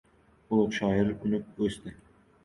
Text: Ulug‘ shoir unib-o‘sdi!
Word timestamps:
Ulug‘ 0.55 0.71
shoir 0.77 1.11
unib-o‘sdi! 1.17 1.93